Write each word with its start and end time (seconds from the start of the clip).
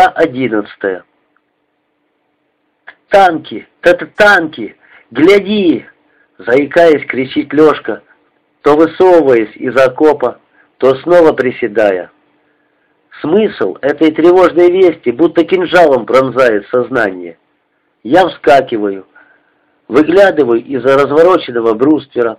Глава 0.00 0.14
одиннадцатая. 0.16 1.04
«Танки! 3.10 3.68
Это 3.82 4.06
танки! 4.16 4.74
Гляди!» 5.10 5.84
Заикаясь, 6.38 7.06
кричит 7.06 7.52
Лешка, 7.52 8.02
то 8.62 8.76
высовываясь 8.76 9.54
из 9.56 9.76
окопа, 9.76 10.40
то 10.78 10.94
снова 11.02 11.34
приседая. 11.34 12.10
Смысл 13.20 13.76
этой 13.82 14.10
тревожной 14.12 14.70
вести 14.70 15.10
будто 15.10 15.44
кинжалом 15.44 16.06
пронзает 16.06 16.66
сознание. 16.68 17.36
Я 18.02 18.26
вскакиваю, 18.26 19.06
выглядываю 19.86 20.64
из-за 20.64 20.96
развороченного 20.96 21.74
бруствера. 21.74 22.38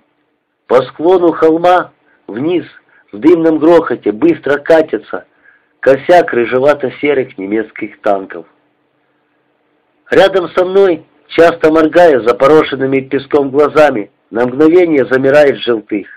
По 0.66 0.78
склону 0.88 1.32
холма 1.34 1.92
вниз 2.26 2.66
в 3.12 3.20
дымном 3.20 3.60
грохоте 3.60 4.12
быстро 4.12 4.58
катятся 4.58 5.26
косяк 5.82 6.32
рыжевато-серых 6.32 7.38
немецких 7.38 8.00
танков. 8.02 8.46
Рядом 10.10 10.50
со 10.50 10.64
мной, 10.64 11.04
часто 11.28 11.72
моргая 11.72 12.22
запорошенными 12.22 13.00
песком 13.02 13.50
глазами, 13.50 14.12
на 14.30 14.46
мгновение 14.46 15.06
замирает 15.06 15.58
желтых. 15.58 16.08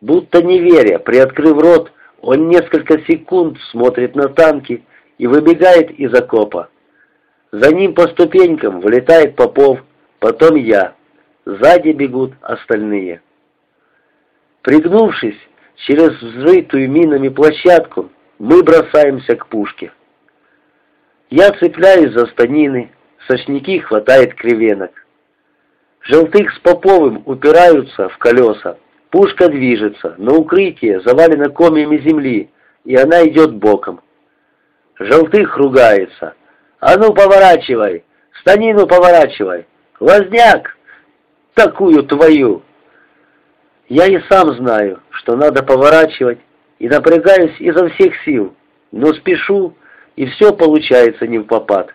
Будто 0.00 0.42
не 0.42 0.60
веря, 0.60 0.98
приоткрыв 0.98 1.60
рот, 1.60 1.92
он 2.20 2.48
несколько 2.48 3.00
секунд 3.04 3.58
смотрит 3.70 4.14
на 4.14 4.28
танки 4.28 4.84
и 5.18 5.26
выбегает 5.26 5.90
из 5.90 6.14
окопа. 6.14 6.68
За 7.50 7.74
ним 7.74 7.94
по 7.94 8.06
ступенькам 8.08 8.80
вылетает 8.80 9.34
Попов, 9.34 9.80
потом 10.20 10.54
я. 10.54 10.94
Сзади 11.44 11.90
бегут 11.90 12.32
остальные. 12.40 13.20
Пригнувшись 14.62 15.38
через 15.86 16.20
взрытую 16.22 16.90
минами 16.90 17.28
площадку, 17.28 18.10
мы 18.44 18.62
бросаемся 18.62 19.36
к 19.36 19.46
пушке. 19.46 19.90
Я 21.30 21.50
цепляюсь 21.52 22.12
за 22.12 22.26
станины, 22.26 22.92
сочники 23.26 23.78
хватает 23.78 24.34
кривенок. 24.34 24.90
Желтых 26.02 26.52
с 26.52 26.58
Поповым 26.58 27.22
упираются 27.24 28.10
в 28.10 28.18
колеса. 28.18 28.76
Пушка 29.08 29.48
движется, 29.48 30.14
но 30.18 30.34
укрытие 30.34 31.00
завалено 31.00 31.48
комьями 31.48 31.96
земли, 31.96 32.50
и 32.84 32.94
она 32.94 33.26
идет 33.26 33.54
боком. 33.54 34.02
Желтых 34.98 35.56
ругается. 35.56 36.34
«А 36.80 36.98
ну, 36.98 37.14
поворачивай! 37.14 38.04
Станину 38.42 38.86
поворачивай! 38.86 39.66
Лазняк! 40.00 40.76
Такую 41.54 42.02
твою!» 42.02 42.62
Я 43.88 44.04
и 44.06 44.20
сам 44.28 44.52
знаю, 44.54 45.00
что 45.12 45.34
надо 45.34 45.62
поворачивать, 45.62 46.40
и 46.78 46.88
напрягаюсь 46.88 47.58
изо 47.60 47.88
всех 47.90 48.14
сил, 48.24 48.54
но 48.92 49.12
спешу, 49.14 49.74
и 50.16 50.26
все 50.26 50.52
получается 50.52 51.26
не 51.26 51.38
в 51.38 51.44
попад. 51.44 51.92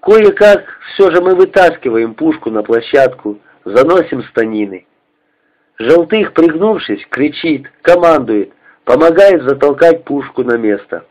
Кое-как 0.00 0.64
все 0.92 1.10
же 1.10 1.20
мы 1.20 1.34
вытаскиваем 1.34 2.14
пушку 2.14 2.50
на 2.50 2.62
площадку, 2.62 3.38
заносим 3.64 4.22
станины. 4.24 4.86
Желтых, 5.78 6.32
пригнувшись, 6.32 7.06
кричит, 7.10 7.70
командует, 7.82 8.52
помогает 8.84 9.42
затолкать 9.42 10.04
пушку 10.04 10.44
на 10.44 10.56
место. 10.56 11.04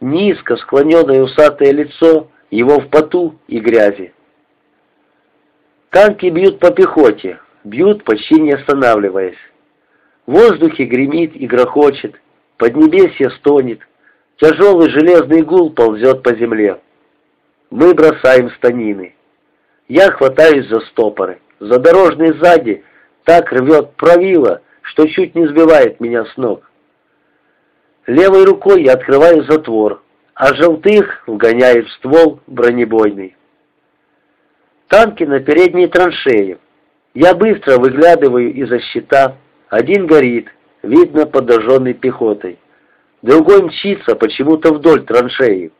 Низко 0.00 0.56
склоненное 0.56 1.22
усатое 1.22 1.72
лицо, 1.72 2.28
его 2.50 2.80
в 2.80 2.88
поту 2.88 3.38
и 3.48 3.58
грязи. 3.58 4.12
Танки 5.90 6.26
бьют 6.26 6.58
по 6.60 6.70
пехоте, 6.70 7.40
бьют 7.64 8.04
почти 8.04 8.40
не 8.40 8.52
останавливаясь. 8.52 9.38
В 10.26 10.32
воздухе 10.32 10.84
гремит 10.84 11.36
и 11.36 11.46
грохочет, 11.46 12.20
поднебесье 12.56 13.30
стонет, 13.38 13.80
тяжелый 14.38 14.90
железный 14.90 15.42
гул 15.42 15.70
ползет 15.72 16.22
по 16.22 16.34
земле. 16.34 16.80
Мы 17.70 17.94
бросаем 17.94 18.50
станины. 18.50 19.14
Я 19.88 20.10
хватаюсь 20.10 20.68
за 20.68 20.80
стопоры, 20.80 21.40
за 21.60 21.78
дорожный 21.78 22.36
сзади 22.38 22.84
так 23.24 23.52
рвет 23.52 23.92
правило, 23.96 24.62
что 24.82 25.06
чуть 25.06 25.34
не 25.34 25.46
сбивает 25.46 26.00
меня 26.00 26.24
с 26.24 26.36
ног. 26.36 26.68
Левой 28.06 28.44
рукой 28.44 28.84
я 28.84 28.92
открываю 28.92 29.44
затвор, 29.44 30.02
а 30.34 30.54
желтых 30.54 31.24
вгоняет 31.26 31.86
в 31.86 31.92
ствол 31.94 32.40
бронебойный. 32.46 33.36
Танки 34.88 35.24
на 35.24 35.40
передней 35.40 35.88
траншее. 35.88 36.58
Я 37.14 37.34
быстро 37.34 37.78
выглядываю 37.78 38.52
из-за 38.54 38.78
щита, 38.78 39.36
один 39.68 40.06
горит, 40.06 40.48
видно 40.82 41.26
подожженный 41.26 41.94
пехотой. 41.94 42.58
Другой 43.22 43.62
мчится 43.62 44.14
почему-то 44.14 44.72
вдоль 44.72 45.04
траншеи. 45.04 45.72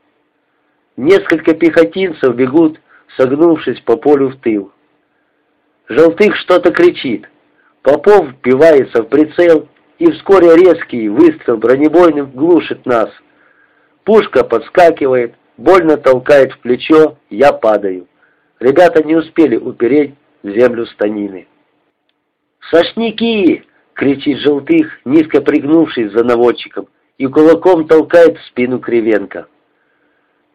Несколько 0.97 1.55
пехотинцев 1.55 2.35
бегут, 2.35 2.81
согнувшись 3.17 3.81
по 3.81 3.97
полю 3.97 4.31
в 4.31 4.37
тыл. 4.41 4.73
Желтых 5.89 6.35
что-то 6.37 6.73
кричит. 6.73 7.29
Попов 7.83 8.31
впивается 8.31 9.03
в 9.03 9.09
прицел, 9.09 9.69
и 9.99 10.11
вскоре 10.11 10.57
резкий 10.57 11.09
выстрел 11.09 11.57
бронебойным 11.59 12.31
глушит 12.33 12.85
нас. 12.85 13.11
Пушка 14.05 14.43
подскакивает, 14.43 15.35
больно 15.57 15.97
толкает 15.97 16.53
в 16.53 16.59
плечо, 16.59 17.17
я 17.31 17.53
падаю. 17.53 18.09
Ребята 18.59 19.05
не 19.05 19.15
успели 19.15 19.57
упереть 19.57 20.15
в 20.43 20.51
землю 20.51 20.87
станины. 20.87 21.47
«Сошники!» 22.71 23.65
Кричит 23.97 24.39
Желтых, 24.41 25.01
низко 25.05 25.41
пригнувшись 25.41 26.13
за 26.13 26.23
наводчиком, 26.23 26.87
и 27.19 27.27
кулаком 27.27 27.89
толкает 27.89 28.39
в 28.39 28.47
спину 28.47 28.79
Кривенко. 28.79 29.49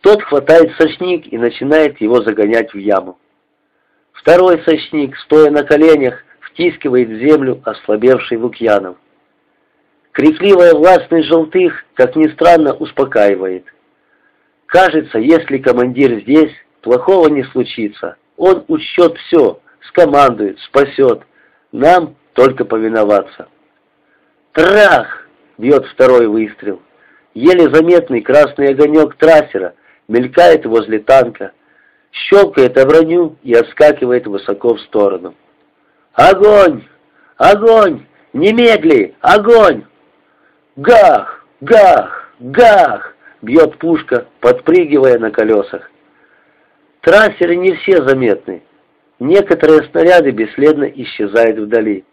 Тот 0.01 0.21
хватает 0.23 0.71
сочник 0.77 1.31
и 1.31 1.37
начинает 1.37 1.99
его 1.99 2.21
загонять 2.21 2.73
в 2.73 2.77
яму. 2.77 3.17
Второй 4.13 4.61
сочник, 4.63 5.17
стоя 5.17 5.49
на 5.49 5.63
коленях, 5.63 6.23
втискивает 6.39 7.09
в 7.09 7.17
землю 7.17 7.61
ослабевший 7.65 8.37
Лукьянов. 8.37 8.97
Крикливая 10.11 10.73
властность 10.73 11.27
Желтых, 11.27 11.85
как 11.95 12.15
ни 12.15 12.27
странно, 12.27 12.73
успокаивает. 12.73 13.65
Кажется, 14.67 15.17
если 15.17 15.57
командир 15.57 16.21
здесь, 16.21 16.51
плохого 16.81 17.27
не 17.29 17.43
случится. 17.45 18.17
Он 18.37 18.65
учтет 18.67 19.17
все, 19.17 19.59
скомандует, 19.87 20.59
спасет. 20.59 21.21
Нам 21.71 22.15
только 22.41 22.65
повиноваться. 22.65 23.47
Трах! 24.53 25.27
Бьет 25.59 25.85
второй 25.85 26.25
выстрел. 26.25 26.81
Еле 27.35 27.71
заметный 27.71 28.21
красный 28.21 28.69
огонек 28.69 29.13
трассера 29.15 29.73
мелькает 30.07 30.65
возле 30.65 30.97
танка, 31.01 31.51
щелкает 32.11 32.79
о 32.79 32.87
броню 32.87 33.35
и 33.43 33.53
отскакивает 33.53 34.25
высоко 34.25 34.73
в 34.73 34.81
сторону. 34.81 35.35
«Огонь! 36.13 36.83
Огонь! 37.37 38.07
Немедли! 38.33 39.13
Огонь!» 39.21 39.83
«Гах! 40.77 41.45
Гах! 41.61 42.33
Гах!» 42.39 43.15
бьет 43.43 43.77
пушка, 43.77 44.25
подпрыгивая 44.39 45.19
на 45.19 45.29
колесах. 45.29 45.91
Трассеры 47.01 47.55
не 47.55 47.73
все 47.75 48.03
заметны. 48.03 48.63
Некоторые 49.19 49.83
снаряды 49.91 50.31
бесследно 50.31 50.85
исчезают 50.85 51.59
вдали. 51.59 52.03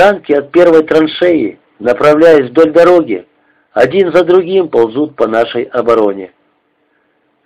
Танки 0.00 0.32
от 0.32 0.50
первой 0.50 0.82
траншеи, 0.82 1.58
направляясь 1.78 2.48
вдоль 2.48 2.72
дороги, 2.72 3.26
один 3.74 4.10
за 4.14 4.24
другим 4.24 4.70
ползут 4.70 5.14
по 5.14 5.28
нашей 5.28 5.64
обороне. 5.64 6.32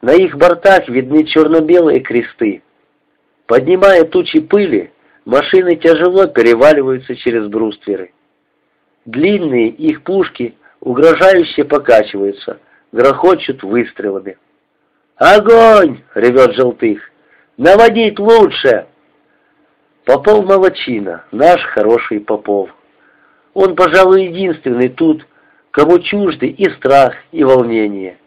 На 0.02 0.12
их 0.12 0.36
бортах 0.36 0.88
видны 0.88 1.24
черно-белые 1.24 1.98
кресты. 1.98 2.62
Поднимая 3.46 4.04
тучи 4.04 4.38
пыли, 4.38 4.92
машины 5.24 5.74
тяжело 5.74 6.28
переваливаются 6.28 7.16
через 7.16 7.48
брустверы. 7.48 8.12
Длинные 9.04 9.70
их 9.70 10.04
пушки 10.04 10.54
угрожающе 10.78 11.64
покачиваются, 11.64 12.60
грохочут 12.92 13.64
выстрелами. 13.64 14.38
«Огонь!»— 15.16 16.02
ревет 16.14 16.54
желтых. 16.54 17.00
«Наводить 17.56 18.20
лучше!» 18.20 18.86
Попов 20.04 20.44
молочина, 20.44 21.24
наш 21.32 21.62
хороший 21.72 22.20
Попов. 22.20 22.70
Он, 23.54 23.74
пожалуй, 23.74 24.26
единственный 24.26 24.88
тут, 24.88 25.26
кому 25.70 25.98
чужды 25.98 26.48
и 26.48 26.68
страх, 26.74 27.14
и 27.32 27.42
волнение. 27.42 28.18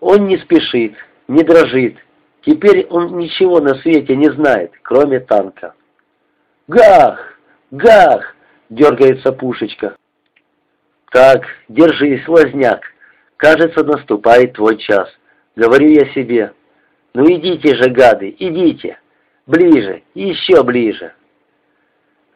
Он 0.00 0.26
не 0.26 0.36
спешит, 0.38 0.94
не 1.28 1.42
дрожит. 1.42 1.96
Теперь 2.42 2.86
он 2.90 3.18
ничего 3.18 3.60
на 3.60 3.74
свете 3.76 4.16
не 4.16 4.30
знает, 4.30 4.72
кроме 4.82 5.20
танка. 5.20 5.74
«Гах! 6.68 7.38
Гах!»— 7.70 8.34
дергается 8.70 9.32
пушечка. 9.32 9.96
«Так, 11.10 11.44
держись, 11.68 12.26
лазняк. 12.28 12.80
Кажется, 13.36 13.84
наступает 13.84 14.54
твой 14.54 14.76
час. 14.78 15.08
Говорю 15.56 15.88
я 15.88 16.12
себе. 16.12 16.52
Ну 17.14 17.24
идите 17.26 17.76
же, 17.76 17.90
гады, 17.90 18.34
идите!» 18.38 18.98
Ближе, 19.46 20.02
еще 20.14 20.62
ближе. 20.62 21.12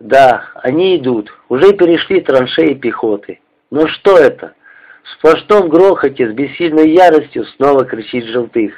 Да, 0.00 0.50
они 0.56 0.96
идут, 0.96 1.32
уже 1.48 1.72
перешли 1.72 2.20
траншеи 2.20 2.74
пехоты. 2.74 3.40
Но 3.70 3.86
что 3.88 4.18
это? 4.18 4.54
В 5.02 5.10
сплошном 5.18 5.68
грохоте 5.68 6.28
с 6.28 6.34
бессильной 6.34 6.90
яростью 6.90 7.44
снова 7.44 7.84
кричит 7.84 8.24
Желтых. 8.24 8.74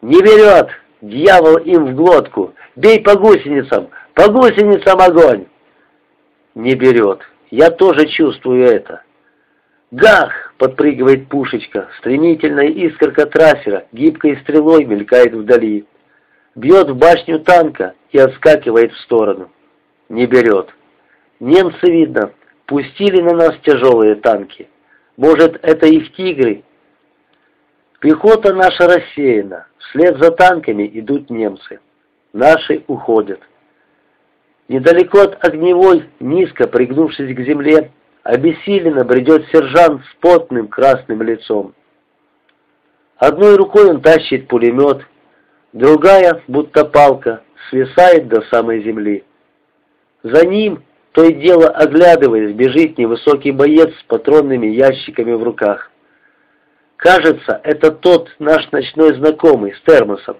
«Не 0.00 0.20
берет! 0.22 0.68
Дьявол 1.00 1.58
им 1.58 1.86
в 1.86 1.94
глотку! 1.94 2.54
Бей 2.76 3.00
по 3.02 3.16
гусеницам! 3.16 3.88
По 4.14 4.30
гусеницам 4.30 5.00
огонь!» 5.00 5.46
Не 6.54 6.74
берет. 6.74 7.20
Я 7.50 7.70
тоже 7.70 8.06
чувствую 8.06 8.64
это. 8.64 9.02
«Гах!»— 9.90 10.54
подпрыгивает 10.58 11.28
пушечка. 11.28 11.88
Стремительная 11.98 12.68
искорка 12.68 13.26
трассера 13.26 13.84
гибкой 13.92 14.38
стрелой 14.42 14.84
мелькает 14.84 15.34
вдали. 15.34 15.86
Бьет 16.58 16.90
в 16.90 16.96
башню 16.96 17.38
танка 17.38 17.94
и 18.10 18.18
отскакивает 18.18 18.92
в 18.92 18.98
сторону. 19.02 19.48
Не 20.08 20.26
берет. 20.26 20.74
Немцы, 21.38 21.88
видно, 21.88 22.32
пустили 22.66 23.22
на 23.22 23.32
нас 23.36 23.54
тяжелые 23.62 24.16
танки. 24.16 24.68
Может, 25.16 25.60
это 25.62 25.86
их 25.86 26.12
тигры? 26.16 26.64
Пехота 28.00 28.52
наша 28.54 28.88
рассеяна. 28.88 29.68
Вслед 29.78 30.18
за 30.18 30.32
танками 30.32 30.90
идут 30.94 31.30
немцы. 31.30 31.78
Наши 32.32 32.82
уходят. 32.88 33.40
Недалеко 34.66 35.20
от 35.20 35.44
огневой, 35.44 36.10
низко 36.18 36.66
пригнувшись 36.66 37.36
к 37.36 37.40
земле, 37.40 37.92
обессиленно 38.24 39.04
бредет 39.04 39.46
сержант 39.52 40.02
с 40.04 40.14
потным 40.20 40.66
красным 40.66 41.22
лицом. 41.22 41.72
Одной 43.16 43.54
рукой 43.54 43.90
он 43.90 44.00
тащит 44.00 44.48
пулемет, 44.48 45.06
другая, 45.72 46.42
будто 46.48 46.84
палка, 46.84 47.42
свисает 47.70 48.28
до 48.28 48.42
самой 48.42 48.82
земли. 48.82 49.24
За 50.22 50.46
ним, 50.46 50.82
то 51.12 51.24
и 51.24 51.32
дело 51.34 51.68
оглядываясь, 51.68 52.54
бежит 52.54 52.98
невысокий 52.98 53.50
боец 53.50 53.94
с 53.98 54.02
патронными 54.04 54.66
ящиками 54.66 55.32
в 55.32 55.42
руках. 55.42 55.90
Кажется, 56.96 57.60
это 57.62 57.92
тот 57.92 58.28
наш 58.38 58.70
ночной 58.72 59.14
знакомый 59.14 59.74
с 59.74 59.80
термосом. 59.82 60.36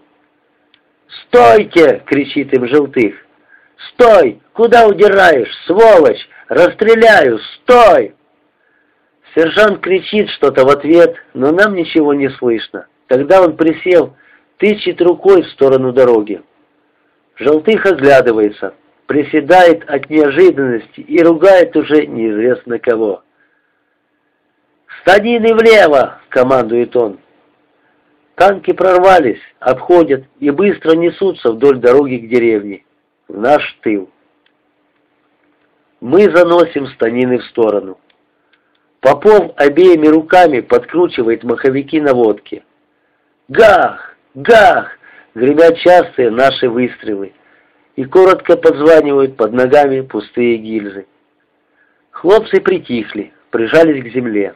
«Стойте!»— 1.08 2.02
кричит 2.06 2.52
им 2.52 2.66
желтых. 2.66 3.14
«Стой! 3.90 4.42
Куда 4.52 4.86
удираешь, 4.86 5.50
сволочь? 5.66 6.28
Расстреляю! 6.48 7.38
Стой!» 7.38 8.14
Сержант 9.34 9.80
кричит 9.80 10.28
что-то 10.30 10.64
в 10.64 10.68
ответ, 10.68 11.14
но 11.32 11.52
нам 11.52 11.74
ничего 11.74 12.12
не 12.12 12.28
слышно. 12.28 12.86
Тогда 13.06 13.40
он 13.42 13.56
присел, 13.56 14.16
тычет 14.58 15.00
рукой 15.00 15.42
в 15.42 15.48
сторону 15.48 15.92
дороги. 15.92 16.42
Желтых 17.36 17.86
оглядывается, 17.86 18.74
приседает 19.06 19.88
от 19.88 20.10
неожиданности 20.10 21.00
и 21.00 21.22
ругает 21.22 21.74
уже 21.76 22.06
неизвестно 22.06 22.78
кого. 22.78 23.22
«Станины 25.00 25.54
влево!»— 25.54 26.20
командует 26.28 26.94
он. 26.96 27.18
Танки 28.34 28.72
прорвались, 28.72 29.40
обходят 29.58 30.24
и 30.38 30.50
быстро 30.50 30.94
несутся 30.94 31.52
вдоль 31.52 31.78
дороги 31.78 32.16
к 32.16 32.28
деревне 32.28 32.84
в 33.26 33.38
наш 33.38 33.78
тыл. 33.82 34.10
Мы 36.00 36.30
заносим 36.30 36.86
станины 36.88 37.38
в 37.38 37.44
сторону. 37.46 37.98
Попов 39.00 39.52
обеими 39.56 40.06
руками 40.06 40.60
подкручивает 40.60 41.44
маховики 41.44 42.00
наводки. 42.00 42.64
Гах! 43.48 44.17
Гах! 44.34 44.90
Гремят 45.34 45.78
частые 45.78 46.30
наши 46.30 46.68
выстрелы. 46.68 47.32
И 47.96 48.04
коротко 48.04 48.56
подзванивают 48.56 49.36
под 49.36 49.52
ногами 49.52 50.00
пустые 50.00 50.56
гильзы. 50.56 51.06
Хлопцы 52.10 52.60
притихли, 52.60 53.32
прижались 53.50 54.04
к 54.04 54.14
земле. 54.14 54.54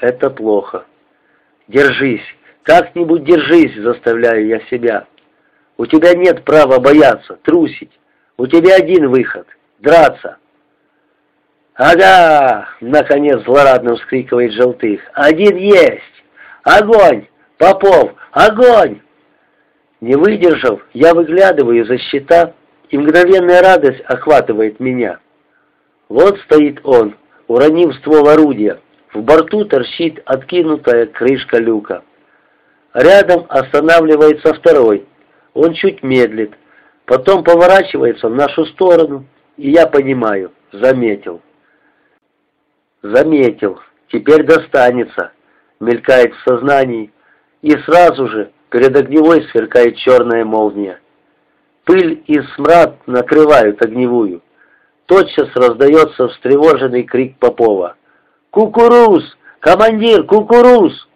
Это 0.00 0.30
плохо. 0.30 0.84
Держись, 1.68 2.24
как-нибудь 2.62 3.24
держись, 3.24 3.76
заставляю 3.76 4.46
я 4.46 4.60
себя. 4.70 5.06
У 5.76 5.86
тебя 5.86 6.14
нет 6.14 6.44
права 6.44 6.78
бояться, 6.78 7.38
трусить. 7.42 7.92
У 8.36 8.46
тебя 8.46 8.76
один 8.76 9.08
выход— 9.08 9.46
драться. 9.78 10.38
«Ага!»— 11.74 12.68
наконец 12.80 13.42
злорадно 13.42 13.96
вскрикивает 13.96 14.52
Желтых. 14.52 15.00
«Один 15.12 15.56
есть! 15.56 16.02
Огонь! 16.62 17.26
Попов! 17.58 18.12
Огонь!» 18.32 19.00
Не 20.00 20.16
выдержав, 20.16 20.84
я 20.92 21.14
выглядываю 21.14 21.86
за 21.86 21.98
щита, 21.98 22.54
и 22.90 22.98
мгновенная 22.98 23.62
радость 23.62 24.02
охватывает 24.06 24.78
меня. 24.80 25.18
Вот 26.08 26.38
стоит 26.40 26.80
он, 26.84 27.16
уронив 27.48 27.94
ствол 27.96 28.28
орудия. 28.28 28.80
В 29.12 29.22
борту 29.22 29.64
торчит 29.64 30.20
откинутая 30.26 31.06
крышка 31.06 31.58
люка. 31.58 32.02
Рядом 32.92 33.46
останавливается 33.48 34.54
второй, 34.54 35.06
он 35.54 35.72
чуть 35.74 36.02
медлит, 36.02 36.52
потом 37.06 37.42
поворачивается 37.42 38.28
в 38.28 38.34
нашу 38.34 38.66
сторону, 38.66 39.24
и 39.56 39.70
я 39.70 39.86
понимаю, 39.86 40.52
заметил. 40.72 41.40
Заметил, 43.02 43.80
теперь 44.08 44.44
достанется, 44.44 45.32
мелькает 45.80 46.34
в 46.34 46.48
сознании, 46.48 47.10
и 47.64 47.78
сразу 47.84 48.28
же 48.28 48.50
перед 48.68 48.94
огневой 48.94 49.42
сверкает 49.50 49.96
черная 49.96 50.44
молния. 50.44 51.00
Пыль 51.84 52.22
и 52.26 52.38
смрад 52.54 52.98
накрывают 53.06 53.82
огневую. 53.82 54.42
Тотчас 55.06 55.48
раздается 55.54 56.28
встревоженный 56.28 57.04
крик 57.04 57.38
Попова. 57.38 57.96
«Кукуруз! 58.50 59.24
Командир, 59.60 60.24
кукуруз!» 60.24 61.08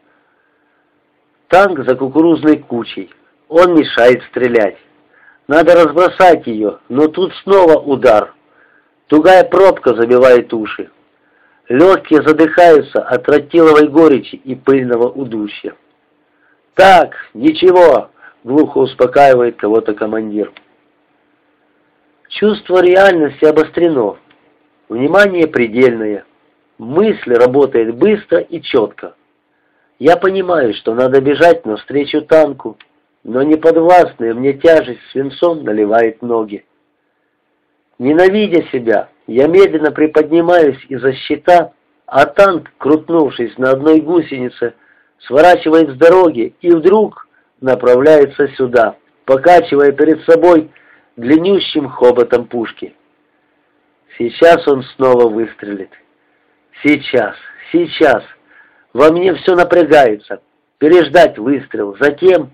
Танк 1.48 1.86
за 1.86 1.94
кукурузной 1.94 2.60
кучей. 2.60 3.10
Он 3.48 3.74
мешает 3.74 4.22
стрелять. 4.30 4.78
Надо 5.48 5.74
разбросать 5.74 6.46
ее, 6.46 6.78
но 6.88 7.08
тут 7.08 7.34
снова 7.42 7.78
удар. 7.78 8.32
Тугая 9.08 9.44
пробка 9.44 9.94
забивает 9.94 10.54
уши. 10.54 10.90
Легкие 11.68 12.22
задыхаются 12.22 13.02
от 13.02 13.24
тротиловой 13.26 13.88
горечи 13.88 14.36
и 14.36 14.54
пыльного 14.54 15.08
удушья. 15.10 15.74
«Так, 16.78 17.16
ничего»,— 17.34 18.10
глухо 18.44 18.78
успокаивает 18.78 19.56
кого-то 19.56 19.94
командир. 19.94 20.52
Чувство 22.28 22.80
реальности 22.80 23.44
обострено. 23.46 24.16
Внимание 24.88 25.48
предельное. 25.48 26.24
Мысль 26.78 27.34
работает 27.34 27.96
быстро 27.96 28.38
и 28.38 28.62
четко. 28.62 29.16
Я 29.98 30.16
понимаю, 30.16 30.72
что 30.74 30.94
надо 30.94 31.20
бежать 31.20 31.66
навстречу 31.66 32.22
танку, 32.22 32.78
но 33.24 33.42
неподвластная 33.42 34.32
мне 34.32 34.52
тяжесть 34.52 35.02
свинцом 35.10 35.64
наливает 35.64 36.22
ноги. 36.22 36.64
Ненавидя 37.98 38.62
себя, 38.70 39.08
я 39.26 39.48
медленно 39.48 39.90
приподнимаюсь 39.90 40.78
из-за 40.88 41.12
щита, 41.12 41.72
а 42.06 42.24
танк, 42.26 42.70
крутнувшись 42.78 43.58
на 43.58 43.72
одной 43.72 44.00
гусенице, 44.00 44.74
сворачивает 45.20 45.90
с 45.90 45.96
дороги 45.96 46.54
и 46.60 46.70
вдруг 46.70 47.28
направляется 47.60 48.48
сюда, 48.56 48.96
покачивая 49.24 49.92
перед 49.92 50.24
собой 50.24 50.70
длиннющим 51.16 51.88
хоботом 51.88 52.46
пушки. 52.46 52.94
Сейчас 54.16 54.66
он 54.68 54.82
снова 54.96 55.28
выстрелит. 55.28 55.90
Сейчас, 56.82 57.34
сейчас. 57.72 58.22
Во 58.92 59.10
мне 59.10 59.34
все 59.34 59.54
напрягается. 59.54 60.40
Переждать 60.78 61.38
выстрел, 61.38 61.96
затем 61.98 62.52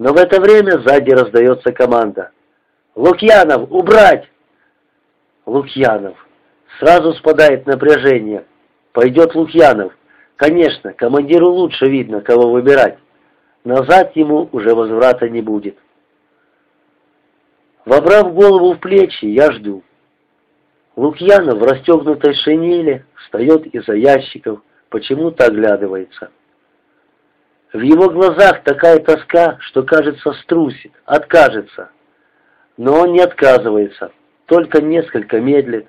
но 0.00 0.14
в 0.14 0.16
это 0.16 0.40
время 0.40 0.80
сзади 0.80 1.10
раздается 1.10 1.72
команда. 1.72 2.30
«Лукьянов, 2.94 3.70
убрать!» 3.70 4.26
Лукьянов. 5.44 6.16
Сразу 6.78 7.12
спадает 7.12 7.66
напряжение. 7.66 8.46
Пойдет 8.92 9.34
Лукьянов. 9.34 9.92
Конечно, 10.40 10.94
командиру 10.94 11.50
лучше 11.50 11.84
видно, 11.84 12.22
кого 12.22 12.50
выбирать. 12.50 12.96
Назад 13.62 14.16
ему 14.16 14.48
уже 14.52 14.74
возврата 14.74 15.28
не 15.28 15.42
будет. 15.42 15.76
Вобрав 17.84 18.32
голову 18.32 18.72
в 18.72 18.80
плечи, 18.80 19.26
я 19.26 19.52
жду. 19.52 19.82
Лукьянов 20.96 21.58
в 21.58 21.62
расстегнутой 21.62 22.32
шинели 22.32 23.04
встает 23.16 23.66
из-за 23.66 23.92
ящиков, 23.92 24.62
почему-то 24.88 25.44
оглядывается. 25.44 26.30
В 27.74 27.80
его 27.80 28.08
глазах 28.08 28.62
такая 28.62 28.98
тоска, 29.00 29.58
что, 29.60 29.82
кажется, 29.82 30.32
струсит, 30.44 30.92
откажется. 31.04 31.90
Но 32.78 33.00
он 33.00 33.12
не 33.12 33.20
отказывается, 33.20 34.10
только 34.46 34.80
несколько 34.80 35.38
медлит, 35.38 35.86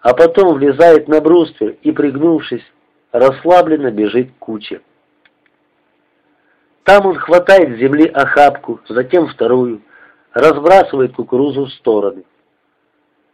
а 0.00 0.14
потом 0.14 0.54
влезает 0.54 1.08
на 1.08 1.20
бруствер 1.20 1.76
и, 1.82 1.92
пригнувшись, 1.92 2.64
расслабленно 3.12 3.90
бежит 3.90 4.32
к 4.32 4.38
куче. 4.38 4.80
Там 6.84 7.06
он 7.06 7.16
хватает 7.16 7.76
с 7.76 7.80
земли 7.80 8.06
охапку, 8.08 8.80
затем 8.88 9.28
вторую, 9.28 9.82
разбрасывает 10.32 11.14
кукурузу 11.14 11.66
в 11.66 11.72
стороны. 11.74 12.24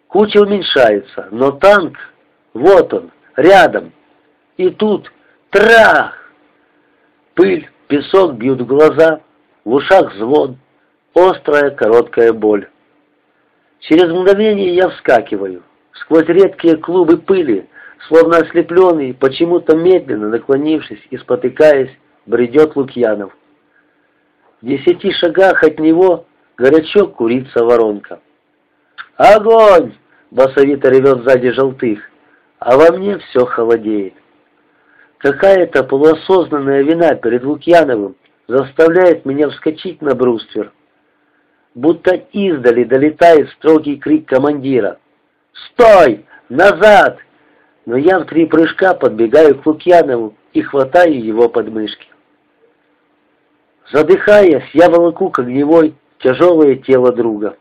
Куча 0.08 0.38
уменьшается, 0.38 1.28
но 1.30 1.52
танк, 1.52 1.96
вот 2.52 2.92
он, 2.92 3.10
рядом. 3.36 3.92
И 4.56 4.70
тут 4.70 5.10
трах! 5.50 6.14
Пыль, 7.34 7.70
песок 7.86 8.34
бьют 8.34 8.60
в 8.60 8.66
глаза, 8.66 9.20
в 9.64 9.72
ушах 9.72 10.12
звон, 10.14 10.58
острая 11.14 11.70
короткая 11.70 12.32
боль. 12.32 12.68
Через 13.80 14.10
мгновение 14.10 14.74
я 14.74 14.88
вскакиваю. 14.88 15.62
Сквозь 15.92 16.26
редкие 16.26 16.76
клубы 16.76 17.18
пыли, 17.18 17.68
словно 18.06 18.38
ослепленный, 18.38 19.14
почему-то 19.14 19.76
медленно 19.76 20.28
наклонившись 20.28 21.02
и 21.10 21.16
спотыкаясь, 21.18 21.90
бредет 22.26 22.76
Лукьянов. 22.76 23.36
В 24.60 24.66
десяти 24.66 25.12
шагах 25.12 25.62
от 25.62 25.78
него 25.78 26.26
горячо 26.56 27.06
курится 27.06 27.64
воронка. 27.64 28.20
«Огонь!»— 29.16 29.94
басовито 30.30 30.90
ревет 30.90 31.24
сзади 31.24 31.50
желтых, 31.50 32.00
а 32.58 32.76
во 32.76 32.96
мне 32.96 33.18
все 33.18 33.44
холодеет. 33.44 34.14
Какая-то 35.18 35.82
полуосознанная 35.84 36.82
вина 36.82 37.14
перед 37.14 37.42
Лукьяновым 37.44 38.16
заставляет 38.46 39.24
меня 39.24 39.48
вскочить 39.50 40.00
на 40.00 40.14
бруствер. 40.14 40.72
Будто 41.74 42.14
издали 42.14 42.84
долетает 42.84 43.50
строгий 43.50 43.96
крик 43.96 44.28
командира. 44.28 44.98
«Стой! 45.52 46.24
Назад!» 46.48 47.18
Но 47.88 47.96
я 47.96 48.18
в 48.18 48.26
три 48.26 48.44
прыжка 48.44 48.92
подбегаю 48.92 49.58
к 49.58 49.64
Лукьянову 49.64 50.34
и 50.52 50.60
хватаю 50.60 51.24
его 51.24 51.48
подмышки. 51.48 52.06
Задыхаясь, 53.90 54.68
я 54.74 54.90
волоку 54.90 55.30
к 55.30 55.38
огневой 55.38 55.94
тяжелое 56.18 56.74
тело 56.74 57.12
друга. 57.12 57.56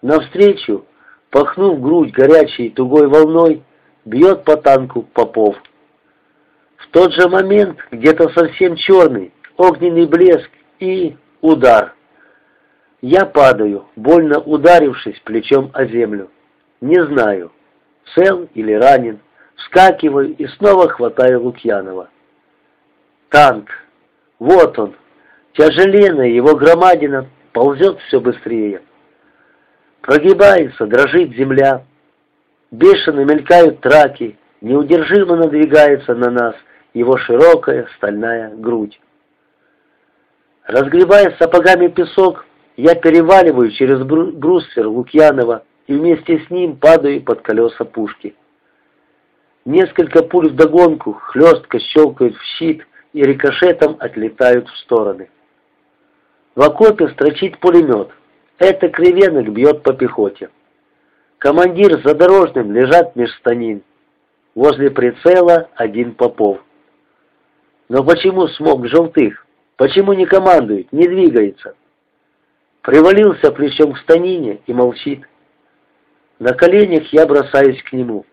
Навстречу, 0.00 0.86
пахнув 1.28 1.82
грудь 1.82 2.12
горячей 2.12 2.70
тугой 2.70 3.08
волной, 3.08 3.62
бьет 4.06 4.42
по 4.44 4.56
танку 4.56 5.02
Попов. 5.02 5.54
В 6.78 6.86
тот 6.86 7.12
же 7.12 7.28
момент 7.28 7.76
где-то 7.90 8.30
совсем 8.30 8.74
черный, 8.74 9.34
огненный 9.58 10.06
блеск 10.06 10.50
и 10.80 11.14
удар. 11.42 11.94
Я 13.02 13.26
падаю, 13.26 13.84
больно 13.96 14.38
ударившись 14.40 15.20
плечом 15.24 15.70
о 15.74 15.84
землю. 15.84 16.30
Не 16.80 17.04
знаю, 17.04 17.52
цел 18.14 18.48
или 18.54 18.72
ранен. 18.72 19.20
Вскакиваю 19.58 20.34
и 20.36 20.46
снова 20.46 20.88
хватаю 20.88 21.42
Лукьянова. 21.42 22.08
Танк. 23.28 23.68
Вот 24.38 24.78
он. 24.78 24.94
Тяжеленная 25.52 26.28
его 26.28 26.54
громадина 26.54 27.26
ползет 27.52 27.98
все 28.06 28.20
быстрее. 28.20 28.82
Прогибается, 30.00 30.86
дрожит 30.86 31.34
земля. 31.34 31.84
Бешено 32.70 33.24
мелькают 33.24 33.80
траки, 33.80 34.38
неудержимо 34.60 35.36
надвигается 35.36 36.14
на 36.14 36.30
нас 36.30 36.54
его 36.94 37.16
широкая 37.16 37.88
стальная 37.96 38.54
грудь. 38.54 39.00
Разгребая 40.64 41.34
сапогами 41.38 41.88
песок, 41.88 42.44
я 42.76 42.94
переваливаю 42.94 43.70
через 43.72 44.02
бруствер 44.02 44.86
Лукьянова 44.86 45.64
и 45.86 45.94
вместе 45.94 46.44
с 46.46 46.50
ним 46.50 46.76
падаю 46.76 47.22
под 47.22 47.40
колеса 47.40 47.84
пушки. 47.84 48.36
Несколько 49.68 50.22
пуль 50.22 50.48
вдогонку 50.48 51.12
хлестко 51.12 51.78
щелкают 51.78 52.34
в 52.34 52.42
щит 52.56 52.86
и 53.12 53.22
рикошетом 53.22 53.98
отлетают 54.00 54.66
в 54.66 54.78
стороны. 54.78 55.28
В 56.54 56.62
окопе 56.62 57.08
строчит 57.08 57.58
пулемет. 57.58 58.08
Это 58.56 58.88
кривенок 58.88 59.50
бьет 59.50 59.82
по 59.82 59.92
пехоте. 59.92 60.48
Командир 61.36 62.00
с 62.00 62.02
задорожным 62.02 62.72
лежат 62.72 63.14
меж 63.14 63.30
станин. 63.40 63.82
Возле 64.54 64.90
прицела 64.90 65.68
один 65.74 66.14
Попов. 66.14 66.64
Но 67.90 68.02
почему 68.02 68.48
смог 68.48 68.86
желтых? 68.86 69.46
Почему 69.76 70.14
не 70.14 70.24
командует, 70.24 70.90
не 70.94 71.06
двигается? 71.06 71.74
Привалился 72.80 73.52
плечом 73.52 73.92
к 73.92 73.98
станине 73.98 74.60
и 74.66 74.72
молчит. 74.72 75.28
На 76.38 76.54
коленях 76.54 77.12
я 77.12 77.26
бросаюсь 77.26 77.82
к 77.82 77.92
нему. 77.92 78.24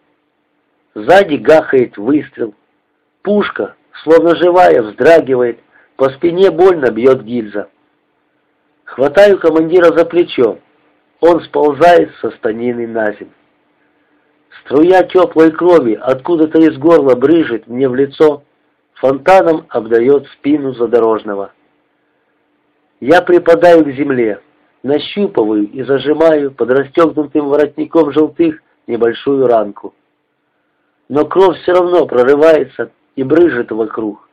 Сзади 0.96 1.36
гахает 1.36 1.98
выстрел. 1.98 2.56
Пушка, 3.22 3.76
словно 4.04 4.36
живая, 4.36 4.82
вздрагивает, 4.82 5.60
по 5.98 6.10
спине 6.10 6.50
больно 6.52 6.90
бьет 6.90 7.22
гильза. 7.24 7.68
Хватаю 8.86 9.38
командира 9.40 9.96
за 9.96 10.06
плечо. 10.06 10.60
Он 11.20 11.42
сползает 11.42 12.12
со 12.22 12.32
станины 12.32 12.88
на 12.88 13.12
землю. 13.12 13.34
Струя 14.62 15.04
теплой 15.04 15.52
крови 15.52 16.00
откуда-то 16.02 16.60
из 16.60 16.78
горла 16.78 17.16
брыжет 17.16 17.68
мне 17.68 17.90
в 17.90 17.96
лицо, 17.96 18.44
фонтаном 18.94 19.66
обдает 19.70 20.28
спину 20.28 20.74
задорожного. 20.74 21.52
Я 23.02 23.22
припадаю 23.22 23.84
к 23.84 23.92
земле, 23.92 24.40
нащупываю 24.82 25.70
и 25.70 25.84
зажимаю 25.84 26.52
под 26.52 26.72
расстегнутым 26.72 27.50
воротником 27.50 28.12
желтых 28.12 28.62
небольшую 28.88 29.48
ранку. 29.48 29.94
Но 31.08 31.26
кровь 31.26 31.62
все 31.62 31.74
равно 31.74 32.06
прорывается 32.06 32.92
и 33.16 33.24
брыжет 33.24 33.72
вокруг. 33.72 34.28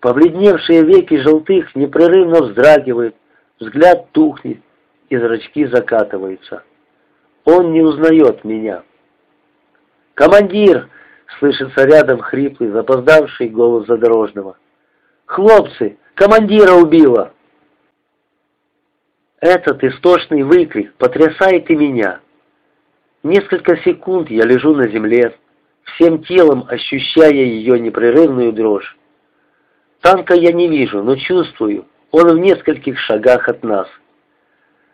Побледневшие 0.00 0.82
веки 0.82 1.18
желтых 1.18 1.74
непрерывно 1.74 2.42
вздрагивают, 2.42 3.14
взгляд 3.58 4.10
тухнет 4.12 4.60
и 5.08 5.16
зрачки 5.16 5.66
закатываются. 5.66 6.64
Он 7.44 7.72
не 7.72 7.82
узнает 7.82 8.44
меня. 8.44 8.82
«Командир!»— 10.14 10.88
слышится 11.38 11.84
рядом 11.84 12.20
хриплый, 12.20 12.70
запоздавший 12.70 13.48
голос 13.48 13.86
задорожного. 13.86 14.56
«Хлопцы! 15.26 15.98
Командира 16.14 16.72
убило!» 16.72 17.32
Этот 19.40 19.82
истошный 19.84 20.42
выкрик 20.42 20.92
потрясает 20.94 21.70
и 21.70 21.76
меня. 21.76 22.20
Несколько 23.22 23.76
секунд 23.78 24.30
я 24.30 24.44
лежу 24.44 24.74
на 24.74 24.88
земле, 24.88 25.34
всем 25.94 26.22
телом 26.24 26.66
ощущая 26.68 27.30
ее 27.32 27.78
непрерывную 27.78 28.52
дрожь. 28.52 28.96
Танка 30.00 30.34
я 30.34 30.52
не 30.52 30.68
вижу, 30.68 31.02
но 31.02 31.16
чувствую, 31.16 31.86
он 32.10 32.28
в 32.28 32.38
нескольких 32.38 32.98
шагах 32.98 33.48
от 33.48 33.62
нас. 33.62 33.88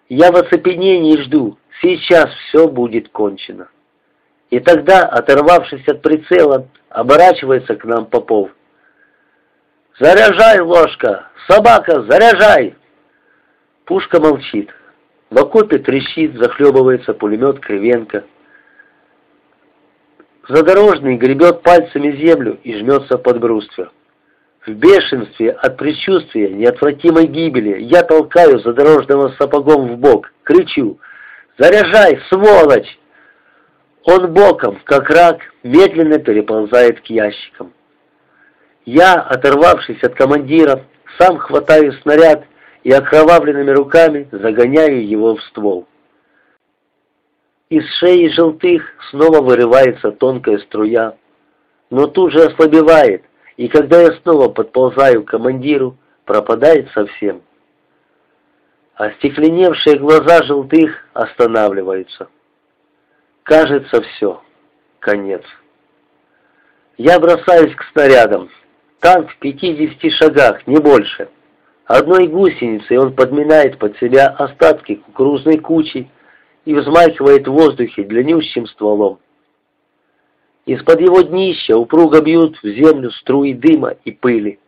Я 0.08 0.30
в 0.32 0.36
оцепенении 0.36 1.20
жду, 1.22 1.58
сейчас 1.80 2.30
все 2.48 2.68
будет 2.68 3.08
кончено. 3.08 3.68
И 4.50 4.60
тогда, 4.60 5.02
оторвавшись 5.02 5.86
от 5.88 6.02
прицела, 6.02 6.68
оборачивается 6.88 7.74
к 7.74 7.84
нам 7.84 8.06
Попов. 8.06 8.50
«Заряжай, 9.98 10.60
ложка! 10.60 11.28
Собака, 11.48 12.02
заряжай!» 12.02 12.76
Пушка 13.86 14.20
молчит. 14.20 14.70
В 15.30 15.38
окопе 15.38 15.78
трещит, 15.78 16.36
захлебывается 16.36 17.14
пулемет 17.14 17.60
Кривенко. 17.60 18.24
Задорожный 20.48 21.16
гребет 21.16 21.62
пальцами 21.62 22.16
землю 22.16 22.58
и 22.62 22.74
жмется 22.76 23.18
под 23.18 23.40
бруствер. 23.40 23.90
В 24.64 24.70
бешенстве 24.70 25.50
от 25.50 25.76
предчувствия 25.76 26.50
неотвратимой 26.50 27.26
гибели 27.26 27.82
я 27.82 28.02
толкаю 28.02 28.60
задорожного 28.60 29.34
сапогом 29.38 29.88
в 29.88 29.98
бок, 29.98 30.32
кричу 30.44 30.98
«Заряжай, 31.58 32.20
сволочь!» 32.28 32.98
Он 34.04 34.32
боком, 34.32 34.80
как 34.84 35.10
рак, 35.10 35.38
медленно 35.64 36.18
переползает 36.18 37.00
к 37.00 37.06
ящикам. 37.06 37.72
Я, 38.84 39.14
оторвавшись 39.14 40.02
от 40.04 40.14
командира, 40.14 40.84
сам 41.18 41.38
хватаю 41.38 41.92
снаряд 42.02 42.44
и 42.84 42.92
окровавленными 42.92 43.70
руками 43.72 44.28
загоняю 44.30 45.04
его 45.04 45.34
в 45.34 45.42
ствол. 45.42 45.88
Из 47.68 47.84
шеи 47.98 48.28
желтых 48.28 48.84
снова 49.10 49.40
вырывается 49.40 50.12
тонкая 50.12 50.58
струя, 50.58 51.16
но 51.90 52.06
тут 52.06 52.32
же 52.32 52.44
ослабевает, 52.44 53.24
и 53.56 53.66
когда 53.66 54.02
я 54.02 54.12
снова 54.22 54.48
подползаю 54.48 55.24
к 55.24 55.30
командиру, 55.30 55.96
пропадает 56.24 56.88
совсем. 56.92 57.42
Остекленевшие 58.94 59.98
глаза 59.98 60.44
желтых 60.44 61.08
останавливаются. 61.12 62.28
Кажется, 63.42 64.00
все. 64.00 64.40
Конец. 65.00 65.42
Я 66.96 67.18
бросаюсь 67.18 67.74
к 67.74 67.82
снарядам. 67.92 68.48
Танк 69.00 69.30
в 69.30 69.38
пятидесяти 69.38 70.10
шагах, 70.10 70.66
не 70.68 70.76
больше. 70.76 71.28
Одной 71.84 72.28
гусеницей 72.28 72.96
он 72.98 73.14
подминает 73.14 73.78
под 73.78 73.96
себя 73.98 74.28
остатки 74.28 74.94
кукурузной 74.94 75.58
кучи 75.58 76.08
и 76.66 76.74
взмахивает 76.74 77.48
в 77.48 77.52
воздухе 77.52 78.02
длиннющим 78.02 78.66
стволом. 78.66 79.18
Из-под 80.66 81.00
его 81.00 81.22
днища 81.22 81.78
упруго 81.78 82.20
бьют 82.20 82.58
в 82.60 82.66
землю 82.66 83.10
струи 83.12 83.54
дыма 83.54 83.94
и 84.04 84.10
пыли. 84.10 84.58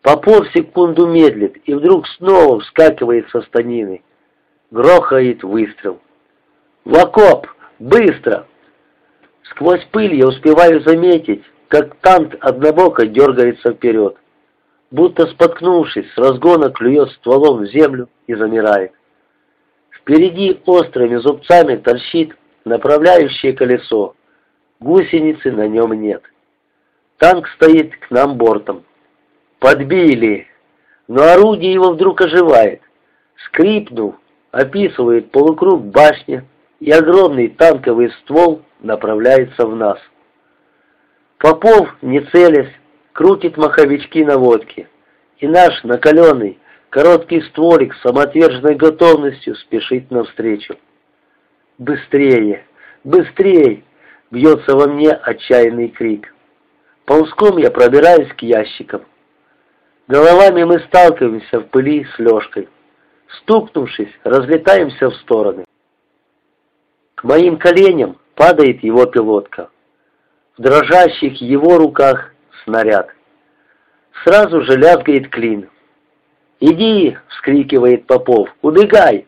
Попов 0.00 0.46
секунду 0.54 1.06
медлит 1.06 1.56
и 1.66 1.74
вдруг 1.74 2.06
снова 2.06 2.60
вскакивает 2.60 3.28
со 3.30 3.42
станины. 3.42 4.02
Грохает 4.70 5.42
выстрел. 5.42 5.98
«В 6.84 6.96
окоп! 6.96 7.48
Быстро!» 7.80 8.46
Сквозь 9.50 9.84
пыль 9.90 10.14
я 10.14 10.28
успеваю 10.28 10.80
заметить, 10.82 11.42
как 11.68 11.96
танк 11.96 12.36
однобоко 12.40 13.06
дергается 13.06 13.72
вперед, 13.72 14.16
будто 14.90 15.26
споткнувшись, 15.26 16.10
с 16.12 16.18
разгона 16.18 16.70
клюет 16.70 17.10
стволом 17.12 17.64
в 17.64 17.66
землю 17.66 18.08
и 18.26 18.34
замирает. 18.34 18.92
Впереди 20.04 20.60
острыми 20.66 21.16
зубцами 21.16 21.76
торчит 21.76 22.36
направляющее 22.66 23.54
колесо. 23.54 24.14
Гусеницы 24.78 25.50
на 25.50 25.66
нем 25.66 25.94
нет. 25.94 26.22
Танк 27.16 27.48
стоит 27.56 27.96
к 27.96 28.10
нам 28.10 28.36
бортом. 28.36 28.84
Подбили, 29.60 30.46
но 31.08 31.22
орудие 31.22 31.72
его 31.72 31.92
вдруг 31.92 32.20
оживает. 32.20 32.82
Скрипнув, 33.46 34.16
описывает 34.50 35.30
полукруг 35.30 35.82
башни, 35.86 36.44
и 36.80 36.90
огромный 36.90 37.48
танковый 37.48 38.10
ствол 38.10 38.60
направляется 38.80 39.66
в 39.66 39.74
нас. 39.74 39.98
Попов, 41.38 41.88
не 42.02 42.20
целясь, 42.20 42.72
крутит 43.12 43.56
маховички 43.56 44.22
наводки, 44.22 44.86
и 45.38 45.48
наш 45.48 45.82
накаленный, 45.82 46.58
короткий 46.94 47.40
стволик 47.40 47.92
с 47.92 48.02
самоотверженной 48.02 48.76
готовностью 48.76 49.56
спешит 49.56 50.12
навстречу. 50.12 50.76
«Быстрее! 51.76 52.66
Быстрее!»— 53.02 53.82
бьется 54.30 54.76
во 54.76 54.86
мне 54.86 55.10
отчаянный 55.10 55.88
крик. 55.88 56.32
Ползком 57.04 57.58
я 57.58 57.72
пробираюсь 57.72 58.32
к 58.34 58.42
ящикам. 58.42 59.04
Головами 60.06 60.62
мы 60.62 60.78
сталкиваемся 60.86 61.58
в 61.58 61.64
пыли 61.70 62.06
с 62.14 62.18
Лешкой. 62.20 62.68
Стукнувшись, 63.40 64.14
разлетаемся 64.22 65.10
в 65.10 65.16
стороны. 65.16 65.64
К 67.16 67.24
моим 67.24 67.58
коленям 67.58 68.20
падает 68.36 68.84
его 68.84 69.04
пилотка. 69.06 69.68
В 70.56 70.62
дрожащих 70.62 71.42
его 71.42 71.76
руках 71.76 72.32
снаряд. 72.62 73.10
Сразу 74.22 74.62
же 74.62 74.76
лязгает 74.76 75.28
клин. 75.30 75.68
«Иди!»— 76.60 77.16
вскрикивает 77.28 78.06
Попов. 78.06 78.48
«Убегай!» 78.62 79.26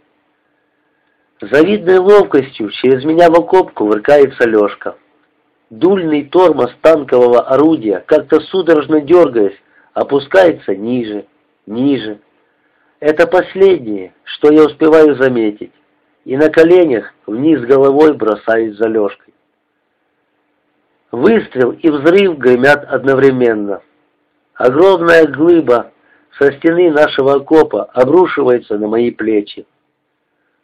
Завидной 1.40 1.98
ловкостью 1.98 2.70
через 2.70 3.04
меня 3.04 3.30
в 3.30 3.34
окоп 3.34 3.72
кувыркается 3.72 4.48
Лешка. 4.48 4.96
Дульный 5.68 6.24
тормоз 6.24 6.70
танкового 6.80 7.40
орудия, 7.40 8.02
как-то 8.06 8.40
судорожно 8.40 9.00
дергаясь, 9.00 9.56
опускается 9.92 10.74
ниже, 10.74 11.26
ниже. 11.66 12.20
Это 13.00 13.26
последнее, 13.26 14.14
что 14.24 14.50
я 14.50 14.64
успеваю 14.64 15.16
заметить, 15.16 15.72
и 16.24 16.36
на 16.36 16.48
коленях 16.48 17.12
вниз 17.26 17.60
головой 17.62 18.14
бросаюсь 18.14 18.76
за 18.76 18.88
Лешкой. 18.88 19.34
Выстрел 21.12 21.72
и 21.72 21.90
взрыв 21.90 22.38
гремят 22.38 22.84
одновременно. 22.84 23.82
Огромная 24.54 25.26
глыба 25.26 25.92
со 26.38 26.52
стены 26.52 26.90
нашего 26.90 27.34
окопа 27.34 27.84
обрушивается 27.84 28.78
на 28.78 28.88
мои 28.88 29.10
плечи. 29.10 29.66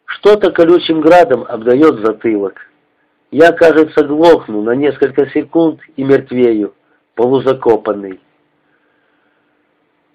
Что-то 0.05 0.51
колючим 0.51 1.01
градом 1.01 1.43
обдает 1.47 1.99
затылок. 1.99 2.59
Я, 3.31 3.51
кажется, 3.51 4.05
глохну 4.05 4.61
на 4.61 4.75
несколько 4.75 5.25
секунд 5.31 5.79
и 5.95 6.03
мертвею, 6.03 6.75
полузакопанный. 7.15 8.19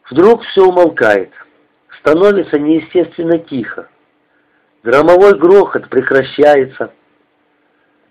Вдруг 0.08 0.42
все 0.44 0.66
умолкает. 0.66 1.32
Становится 2.00 2.58
неестественно 2.58 3.38
тихо. 3.38 3.88
Громовой 4.84 5.36
грохот 5.36 5.88
прекращается. 5.88 6.92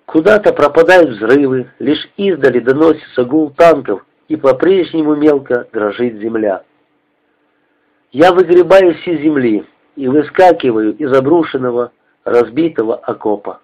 Куда-то 0.06 0.52
пропадают 0.54 1.12
взрывы, 1.12 1.72
лишь 1.80 2.10
издали 2.18 2.60
доносится 2.60 3.24
гул 3.24 3.52
танков, 3.52 4.06
и 4.28 4.36
по-прежнему 4.36 5.16
мелко 5.16 5.68
дрожит 5.72 6.16
земля. 6.20 6.64
Я 8.20 8.34
выгребаюсь 8.34 9.08
из 9.08 9.22
земли, 9.22 9.64
и 9.96 10.08
выскакиваю 10.08 10.98
из 10.98 11.14
обрушенного, 11.14 11.92
разбитого 12.24 12.96
окопа. 12.96 13.62